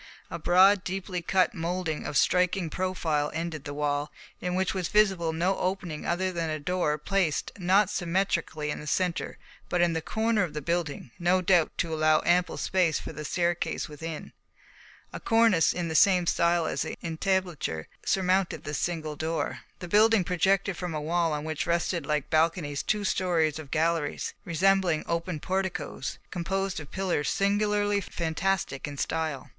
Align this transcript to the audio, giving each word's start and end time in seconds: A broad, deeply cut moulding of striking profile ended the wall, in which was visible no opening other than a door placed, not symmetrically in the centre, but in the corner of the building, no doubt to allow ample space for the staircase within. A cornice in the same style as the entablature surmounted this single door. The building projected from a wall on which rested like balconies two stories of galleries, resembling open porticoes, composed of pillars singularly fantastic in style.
A 0.31 0.39
broad, 0.39 0.83
deeply 0.83 1.21
cut 1.21 1.53
moulding 1.53 2.07
of 2.07 2.17
striking 2.17 2.71
profile 2.71 3.29
ended 3.35 3.65
the 3.65 3.73
wall, 3.75 4.11
in 4.39 4.55
which 4.55 4.73
was 4.73 4.87
visible 4.87 5.31
no 5.31 5.59
opening 5.59 6.07
other 6.07 6.31
than 6.31 6.49
a 6.49 6.57
door 6.59 6.97
placed, 6.97 7.51
not 7.59 7.87
symmetrically 7.87 8.71
in 8.71 8.79
the 8.79 8.87
centre, 8.87 9.37
but 9.69 9.79
in 9.79 9.93
the 9.93 10.01
corner 10.01 10.41
of 10.41 10.55
the 10.55 10.59
building, 10.63 11.11
no 11.19 11.39
doubt 11.39 11.71
to 11.77 11.93
allow 11.93 12.23
ample 12.25 12.57
space 12.57 12.99
for 12.99 13.13
the 13.13 13.23
staircase 13.23 13.87
within. 13.87 14.33
A 15.13 15.19
cornice 15.19 15.71
in 15.71 15.87
the 15.87 15.93
same 15.93 16.25
style 16.25 16.65
as 16.65 16.81
the 16.81 16.97
entablature 17.03 17.87
surmounted 18.03 18.63
this 18.63 18.79
single 18.79 19.15
door. 19.15 19.59
The 19.77 19.87
building 19.87 20.23
projected 20.23 20.77
from 20.77 20.95
a 20.95 20.99
wall 20.99 21.31
on 21.31 21.43
which 21.43 21.67
rested 21.67 22.07
like 22.07 22.31
balconies 22.31 22.81
two 22.81 23.03
stories 23.03 23.59
of 23.59 23.69
galleries, 23.69 24.33
resembling 24.45 25.03
open 25.07 25.39
porticoes, 25.39 26.17
composed 26.31 26.79
of 26.79 26.89
pillars 26.89 27.29
singularly 27.29 28.01
fantastic 28.01 28.87
in 28.87 28.97
style. 28.97 29.49